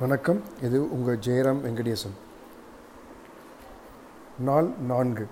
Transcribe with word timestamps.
வணக்கம். 0.00 0.42
இது 0.62 0.92
உங்கள் 0.92 1.18
ஜெயராம் 1.18 1.60
வெங்கடேசன். 1.60 2.14
நாள் 4.38 4.68
நான்கு. 4.86 5.26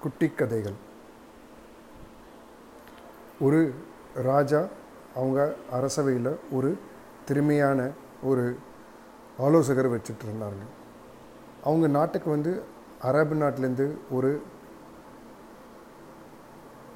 குட்டி 0.00 0.28
கதைகள். 0.28 0.72
ஒரு 3.40 3.74
ராஜா 4.14 4.66
அவங்க 5.14 5.54
அரசவையில் 5.72 6.36
ஒரு 6.50 6.78
திறமையான 7.24 7.90
ஒரு 8.22 8.56
ஆலோசகர் 9.38 9.90
வச்சுட்டு 9.90 10.24
இருந்தாங்க 10.24 10.62
அவங்க 11.64 11.86
நாட்டுக்கு 11.86 12.30
வந்து 12.30 12.62
அரபு 13.00 13.34
நாட்டிலேருந்து 13.34 13.94
ஒரு 14.10 14.42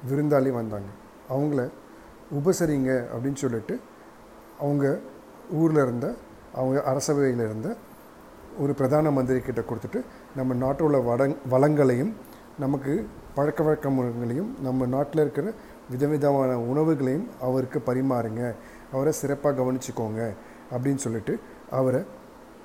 விருந்தாளி 0.09 0.51
வந்தாங்க. 0.51 0.87
அவங்கள 1.29 1.69
உபசரிங்க 2.33 3.07
அப்படின்னு 3.13 3.35
சொல்லிட்டு 3.35 3.79
அவங்க 4.59 4.99
ஊரில் 5.59 5.81
இருந்த 5.83 6.15
அவங்க 6.53 6.79
அரசவையில் 6.91 7.43
இருந்த 7.47 7.75
ஒரு 8.59 8.73
பிரதான 8.73 9.11
மந்திரி 9.11 9.39
கிட்ட 9.39 9.61
கொடுத்துட்டு 9.61 9.99
நம்ம 10.35 10.53
நாட்டில் 10.53 10.85
உள்ள 10.87 10.99
வடங் 11.09 11.35
வளங்களையும் 11.53 12.13
நமக்கு 12.59 13.07
பழக்க 13.35 13.63
வழக்கங்களையும் 13.63 14.55
நம்ம 14.59 14.85
நாட்டில் 14.85 15.21
இருக்கிற 15.21 15.53
விதவிதமான 15.89 16.51
உணவுகளையும் 16.71 17.27
அவருக்கு 17.41 17.79
பரிமாறுங்க. 17.79 18.53
அவரை 18.91 19.11
சிறப்பாக 19.13 19.55
கவனிச்சுக்கோங்க 19.59 20.21
அப்படின்னு 20.71 20.95
சொல்லிட்டு 20.95 21.39
அவரை 21.69 22.01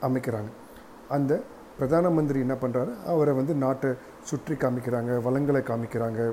அமைக்கிறாங்க. 0.06 0.50
அந்த 1.08 1.40
பிரதான 1.78 2.10
மந்திரி 2.10 2.40
என்ன 2.40 2.56
பண்ணுறாரு 2.62 2.92
அவரை 3.06 3.34
வந்து 3.34 3.54
நாட்டை 3.54 3.90
சுற்றி 4.30 4.54
காமிக்கிறாங்க 4.54 5.22
வளங்களை 5.22 5.62
காமிக்கிறாங்க 5.70 6.32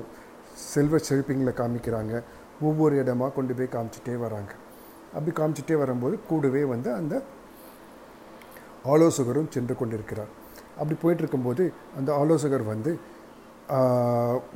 செல்வ 0.72 0.96
செழிப்பிங்களை 1.08 1.54
காமிக்கிறாங்க 1.62 2.22
ஒவ்வொரு 2.60 2.96
இடமாக 2.98 3.32
கொண்டு 3.32 3.54
போய் 3.54 3.74
காமிச்சிட்டே 3.76 4.16
வராங்க. 4.18 4.52
அப்படி 5.14 5.32
காமிச்சிட்டே 5.38 5.76
வரும்போது 5.82 6.16
கூடவே 6.30 6.62
வந்து 6.72 6.90
அந்த 7.00 7.14
ஆலோசகரும் 8.92 9.52
சென்று 9.54 9.74
கொண்டிருக்கிறார். 9.80 10.30
அப்படி 10.78 10.96
போயிட்டு 11.00 11.22
இருக்கும்போது 11.24 11.64
அந்த 11.98 12.10
ஆலோசகர் 12.20 12.64
வந்து 12.72 12.92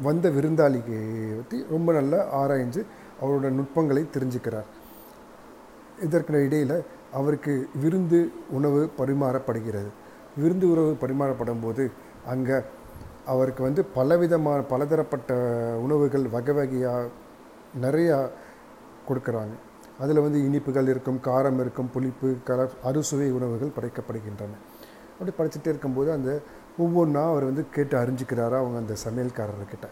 வந்த 0.07 0.27
விருந்தாளியை 0.37 1.01
பற்றி 1.39 1.59
ரொம்ப 1.75 1.89
நல்லா 1.97 2.21
ஆராய்ஞ்சு 2.41 2.81
அவரோட 3.21 3.49
நுட்பங்களை 3.59 4.03
தெரிஞ்சுக்கிறார். 4.15 4.71
இதற்கு 6.07 6.41
இடையில் 6.47 6.77
அவருக்கு 7.19 7.53
விருந்து 7.83 8.21
உணவு 8.59 8.81
பரிமாறப்படுகிறது. 9.01 9.91
விருந்து 10.41 10.67
உணவு 10.75 10.95
பரிமாறப்படும் 11.03 11.63
போது 11.65 11.85
அங்கே 12.33 12.57
அவருக்கு 13.33 13.63
வந்து 13.67 13.83
பலவிதமான 13.99 14.61
பலதரப்பட்ட 14.73 15.37
உணவுகள் 15.85 16.27
வகை 16.35 16.55
வகையாக 16.59 17.13
நிறையா 17.85 18.19
கொடுக்குறாங்க. 19.09 19.55
அதில் 20.03 20.23
வந்து 20.25 20.39
இனிப்புகள் 20.47 20.89
இருக்கும் 20.93 21.19
காரம் 21.27 21.59
இருக்கும் 21.65 21.91
புளிப்பு 21.95 22.29
கல 22.49 22.67
அறுசுவை 22.89 23.29
உணவுகள் 23.39 23.75
படைக்கப்படுகின்றன. 23.77 24.59
அப்படி 25.17 25.33
படைச்சிட்டே 25.39 25.71
இருக்கும்போது 25.73 26.11
அந்த 26.17 26.31
ஒவ்வொன்றா 26.85 27.23
அவர் 27.33 27.49
வந்து 27.51 27.65
கேட்டு 27.75 27.95
அறிஞ்சிக்கிறாரா 28.03 28.57
அவங்க 28.63 28.79
அந்த 28.83 28.95
சமையல்காரர்கிட்ட. 29.05 29.87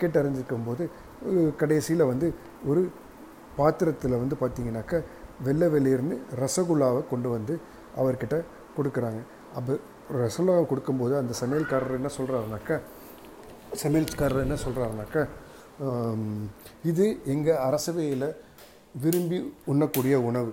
கேட்டு 0.00 0.16
அறிஞ்சிக்கும் 0.20 0.66
போது 0.68 0.84
கடைசியில் 1.60 2.04
வந்து 2.12 2.26
ஒரு 2.70 2.82
பாத்திரத்தில் 3.58 4.20
வந்து 4.22 4.36
பார்த்திங்கனாக்கா 4.42 4.98
வெள்ளை 5.46 5.66
வெளியர்னு 5.74 6.16
ரசகுல்லாவை 6.42 7.02
கொண்டு 7.12 7.28
வந்து 7.36 7.54
அவர்கிட்ட 8.00 8.36
கொடுக்குறாங்க. 8.76 9.20
அப்போ 9.58 9.74
ரசகுல்லாவை 10.22 10.64
கொடுக்கும்போது 10.70 11.14
அந்த 11.22 11.32
சமையல்காரர் 11.42 11.98
என்ன 11.98 12.10
சொல்கிறாருனாக்கா 12.18 12.76
சமையல்காரர் 13.82 14.44
என்ன 14.46 14.56
சொல்கிறாருனாக்கா 14.64 15.22
இது 16.90 17.06
எங்கள் 17.34 17.62
அரசவையில் 17.68 18.26
விரும்பி 19.02 19.54
உண்ணக்கூடிய 19.64 20.20
உணவு. 20.20 20.52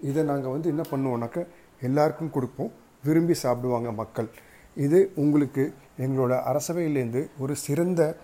இதை 0.00 0.22
நாங்கள் 0.22 0.50
வந்து 0.50 0.68
என்ன 0.68 0.82
பண்ணுவோம்னாக்கா 0.90 1.42
எல்லாருக்கும் 1.80 2.30
கொடுப்போம். 2.30 2.72
விரும்பி 3.04 3.34
சாப்பிடுவாங்க 3.34 3.92
மக்கள். 3.92 4.28
இது 4.76 4.98
உங்களுக்கு 5.14 5.62
எங்களோட 5.98 6.34
அரசவையிலேருந்து 6.50 7.22
ஒரு 7.38 7.54
சிறந்த 7.56 8.16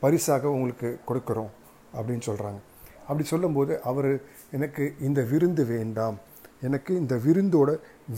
பரிசாக 0.00 0.50
உங்களுக்கு 0.50 0.88
கொடுக்குறோம் 1.08 1.50
அப்படின்னு 1.96 2.24
சொல்கிறாங்க 2.26 2.60
அப்படி 3.00 3.24
சொல்லும்போது 3.28 3.72
அவர் 3.82 4.10
எனக்கு 4.50 4.84
இந்த 5.00 5.20
விருந்து 5.30 5.62
வேண்டாம். 5.66 6.18
எனக்கு 6.60 6.92
இந்த 6.96 7.14
விருந்தோட 7.16 7.70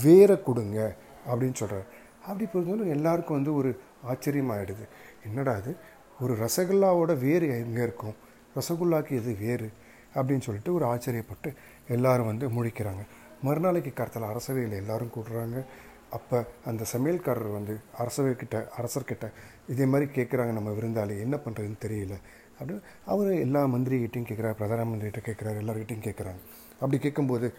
வேற 0.03 0.37
கொடுங்க. 0.47 0.95
அப்படின்னு 1.29 1.59
சொல்கிறார் 1.61 1.87
அப்படி 2.27 2.45
பொறுத்தவரை 2.45 2.89
எல்லாருக்கும் 2.95 3.37
வந்து 3.37 3.53
ஒரு 3.55 3.69
ஆச்சரியமாகிடுது 4.11 4.85
என்னடா 5.25 5.53
அது 5.53 5.75
ஒரு 6.19 6.33
ரசகுல்லாவோட 6.43 7.11
வேறு 7.19 7.47
எங்கே 7.63 7.81
இருக்கும்? 7.87 8.15
ரசகுல்லாக்கு 8.55 9.11
எது 9.21 9.37
வேறு? 9.39 9.67
அப்படின்னு 10.15 10.41
சொல்லிட்டு 10.41 10.73
ஒரு 10.73 10.85
ஆச்சரியப்பட்டு 10.85 11.55
எல்லாரும் 11.87 12.25
வந்து 12.25 12.49
முழிக்கிறாங்க. 12.49 13.05
மறுநாளைக்கு 13.41 13.93
கருத்தில் 13.93 14.23
அரசவையில் 14.23 14.75
எல்லோரும் 14.75 15.11
கூடுறாங்க. 15.15 15.65
அப்போ 16.09 16.45
அந்த 16.65 16.83
சமையல்காரர் 16.93 17.51
வந்து 17.51 17.79
அரசவைக்கிட்ட 17.97 18.65
அரசர்கிட்ட 18.77 19.31
இதே 19.67 19.85
மாதிரி 19.85 20.11
கேட்குறாங்க 20.11 20.51
நம்ம 20.51 20.71
விருந்தாளி 20.71 21.19
என்ன 21.19 21.37
பண்ணுறதுன்னு 21.45 21.75
தெரியல. 21.85 22.13
அப்படின்னு 22.59 22.81
அவர் 23.05 23.31
எல்லா 23.33 23.65
மந்திரிகிட்டையும் 23.65 24.27
கேட்குறாரு 24.29 24.53
பிரதான 24.53 24.83
மந்திரிகிட்ட 24.83 25.21
கேட்குறாரு 25.25 25.59
எல்லார்கிட்டையும் 25.61 26.07
கேட்குறாங்க 26.07 26.41
அப்படி 26.73 26.99
கேட்கும்போது 26.99 27.53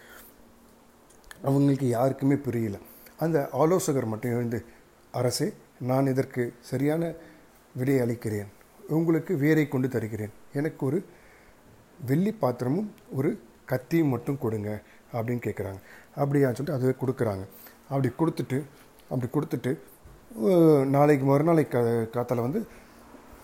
அவங்களுக்கு 1.42 1.88
யாருக்குமே 1.88 2.36
புரியல. 2.36 2.78
அந்த 3.18 3.48
ஆலோசகர் 3.52 4.04
மட்டும் 4.04 4.30
எழுந்து 4.30 4.64
அரசே 5.12 5.52
நான் 5.80 6.06
இதற்கு 6.06 6.54
சரியான 6.60 7.12
விடை 7.74 7.98
அளிக்கிறேன். 7.98 8.46
உங்களுக்கு 8.88 9.36
வேரை 9.36 9.68
கொண்டு 9.68 9.88
தருகிறேன். 9.88 10.30
எனக்கு 10.52 10.86
ஒரு 10.86 11.04
வெள்ளி 12.10 12.32
பாத்திரமும் 12.42 12.88
ஒரு 13.18 13.30
கத்தியும் 13.72 14.12
மட்டும் 14.14 14.40
கொடுங்க 14.44 14.70
அப்படின்னு 15.16 15.42
கேட்குறாங்க 15.46 15.80
அப்படியா 16.20 16.48
சொல்லிட்டு 16.48 16.78
அதுவே 16.78 16.94
கொடுக்குறாங்க. 17.02 17.44
அப்படி 17.90 18.08
கொடுத்துட்டு 18.20 18.58
அப்படி 19.10 19.28
கொடுத்துட்டு 19.36 19.72
நாளைக்கு 20.94 21.24
மறுநாளைக்கு 21.30 21.72
கா 21.74 21.80
காத்தால 22.14 22.44
வந்து 22.46 22.60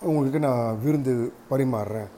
உங்களுக்கு 0.09 0.39
நான் 0.45 0.79
விருந்து 0.83 1.13
பரிமாறுறேன். 1.51 2.09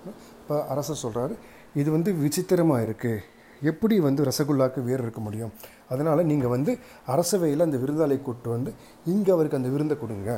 இப்போ 0.42 0.56
அரசர் 0.74 1.04
சொல்கிறாரு 1.04 1.34
இது 1.82 1.90
வந்து 1.96 2.10
விசித்திரமாக 2.24 2.86
இருக்குது 2.88 3.22
எப்படி 3.70 3.96
வந்து 4.08 4.22
ரசகுல்லாக்கு 4.30 4.80
வேறு 4.88 5.02
இருக்க 5.06 5.22
முடியும்? 5.26 5.52
அதனால் 5.94 6.28
நீங்கள் 6.32 6.54
வந்து 6.56 6.72
அரசவையில் 7.14 7.66
அந்த 7.66 7.78
விருந்தாளை 7.84 8.18
கூப்பிட்டு 8.22 8.50
வந்து 8.56 8.72
இங்கே 9.14 9.32
அவருக்கு 9.36 9.60
அந்த 9.60 9.70
விருந்தை 9.76 9.96
கொடுங்க. 10.02 10.32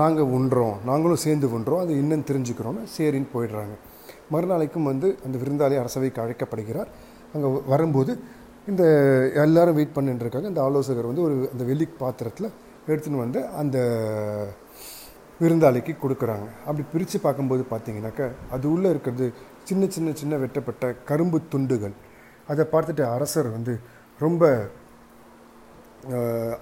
நாங்கள் 0.00 0.30
உண்றோம் 0.36 0.76
நாங்களும் 0.90 1.22
சேர்ந்து 1.24 1.48
உண்றோம் 1.56 1.82
அது 1.84 1.92
இன்னும் 2.02 2.26
தெரிஞ்சுக்கிறோன்னு 2.30 2.84
சரின்னு 2.96 3.32
போயிடுறாங்க. 3.34 3.74
மறுநாளைக்கும் 4.30 4.88
வந்து 4.90 5.08
அந்த 5.26 5.36
விருந்தாளி 5.42 5.76
அரசவைக்கு 5.82 6.22
அழைக்கப்படுகிறார். 6.24 6.90
அங்கே 7.34 7.48
வரும்போது 7.72 8.12
இந்த 8.70 8.84
எல்லாரும் 9.44 9.76
வெயிட் 9.78 9.96
பண்ணிட்டுருக்காங்க 9.96 10.48
இந்த 10.52 10.52
அந்த 10.52 10.62
ஆலோசகர் 10.68 11.10
வந்து 11.10 11.24
ஒரு 11.26 11.34
அந்த 11.52 11.64
வெள்ளி 11.70 11.86
பாத்திரத்தில் 12.04 12.48
எடுத்துன்னு 12.90 13.24
வந்து 13.24 13.40
அந்த 13.62 13.76
விருந்தாளிக்கு 15.40 15.92
கொடுக்குறாங்க. 16.02 16.46
அப்படி 16.66 16.84
பிரித்து 16.92 17.18
பார்க்கும்போது 17.26 17.62
பார்த்தீங்கன்னாக்கா 17.72 18.26
அது 18.56 18.66
உள்ளே 18.74 18.88
இருக்கிறது 18.94 19.26
சின்ன 19.68 19.86
சின்ன 19.96 20.08
சின்ன 20.20 20.36
வெட்டப்பட்ட 20.42 20.92
கரும்பு 21.10 21.38
துண்டுகள். 21.52 21.94
அதை 22.52 22.64
பார்த்துட்டு 22.72 23.04
அரசர் 23.16 23.48
வந்து 23.56 23.72
ரொம்ப 24.24 24.50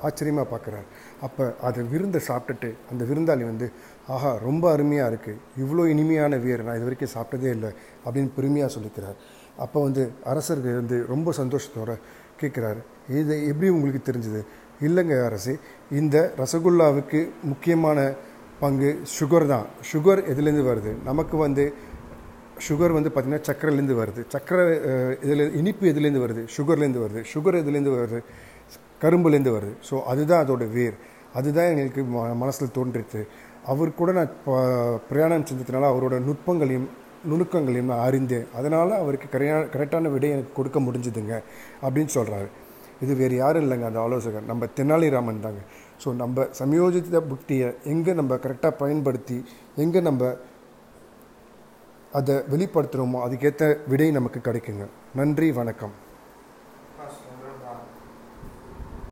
ஆச்சரியமாக 0.06 0.47
பார்க்குறாரு. 0.53 0.87
அப்போ 1.27 1.44
அதை 1.69 1.81
விருந்தை 1.93 2.21
சாப்பிட்டுட்டு 2.28 2.71
அந்த 2.91 3.03
விருந்தாளி 3.10 3.44
வந்து 3.50 3.66
ஆஹா 4.15 4.31
ரொம்ப 4.49 4.65
அருமையாக 4.72 5.10
இருக்குது 5.12 5.41
இவ்வளோ 5.62 5.84
இனிமையான 5.93 6.37
வீர் 6.44 6.65
நான் 6.66 6.78
இது 6.78 6.88
வரைக்கும் 6.88 7.15
சாப்பிட்டதே 7.16 7.50
இல்லை. 7.56 7.71
அப்படின்னு 8.04 8.31
பெருமையாக 8.38 8.71
சொல்லிக்கிறார். 8.77 9.16
அப்போ 9.65 9.78
வந்து 9.87 10.04
அரசர்கள் 10.33 10.78
வந்து 10.83 10.99
ரொம்ப 11.12 11.33
சந்தோஷத்தோட 11.41 11.93
கேட்குறாரு. 12.43 12.81
இது 13.21 13.34
எப்படி 13.50 13.69
உங்களுக்கு 13.77 14.00
தெரிஞ்சது? 14.10 14.43
இல்லைங்க 14.87 15.16
அரசு 15.25 15.53
இந்த 16.00 16.16
ரசகுல்லாவுக்கு 16.43 17.21
முக்கியமான 17.50 17.99
பங்கு 18.62 18.91
சுகர் 19.19 19.47
தான். 19.47 19.66
சுகர் 19.93 20.21
எதுலேருந்து 20.33 20.65
வருது? 20.71 20.93
நமக்கு 21.10 21.37
வந்து 21.37 21.65
சுகர் 22.66 22.94
வந்து 22.97 23.10
பார்த்திங்கன்னா 23.12 23.47
சக்கரைலேருந்து 23.49 23.97
வருது. 24.00 24.22
சக்கரை 24.34 24.65
இதில் 25.25 25.54
இனிப்பு 25.60 25.84
எதுலேருந்து 25.93 26.25
வருது? 26.25 26.43
சுகர்லேருந்து 26.56 27.03
வருது. 27.04 27.22
சுகர் 27.33 27.60
எதுலேருந்து 27.63 27.95
வருது? 27.97 28.19
கரும்புலேருந்து 29.04 29.56
வருது. 29.56 29.74
ஸோ 29.89 29.95
அதுதான் 30.12 30.42
அதோட 30.45 30.66
வேர். 30.77 30.98
அதுதான் 31.39 31.71
எங்களுக்கு 31.71 32.03
ம 32.15 32.27
மனசில் 32.42 32.74
தோன்றிச்சு 32.77 33.22
அவர் 33.72 33.91
கூட 34.01 34.10
நான் 34.18 34.34
பிரயாணம் 35.09 35.48
செஞ்சதுனால 35.48 35.89
அவரோட 35.92 36.15
நுட்பங்களையும் 36.27 36.89
நுணுக்கங்களையும் 37.30 37.91
நான் 37.92 38.04
அறிந்தேன். 38.09 38.47
அதனால் 38.59 38.92
அவருக்கு 39.03 39.28
கரையா 39.34 39.56
கரெக்டான 39.74 40.10
விடை 40.15 40.30
எனக்கு 40.36 40.53
கொடுக்க 40.59 40.78
முடிஞ்சுதுங்க 40.86 41.34
அப்படின்னு 41.84 42.12
சொல்கிறாரு 42.16 42.48
இது 43.04 43.12
வேறு 43.21 43.34
யாரும் 43.41 43.65
இல்லைங்க 43.65 43.86
அந்த 43.91 44.01
ஆலோசகர். 44.06 44.47
நம்ம 44.51 44.68
தெனாலிராமன் 44.78 45.45
தாங்க. 45.47 45.62
ஸோ 46.03 46.09
நம்ம 46.22 46.47
சமயோஜித 46.60 47.21
புக்தியை 47.30 47.68
எங்கே 47.95 48.15
நம்ம 48.21 48.39
கரெக்டாக 48.45 48.74
பயன்படுத்தி 48.83 49.39
எங்கே 49.84 50.03
நம்ம 50.09 50.33
அதை 52.21 52.34
வெளிப்படுத்துகிறோமோ 52.53 53.21
அதுக்கேற்ற 53.27 53.72
விடை 53.92 54.10
நமக்கு 54.18 54.41
கிடைக்குங்க. 54.48 54.86
நன்றி 55.21 55.48
வணக்கம். 55.60 55.95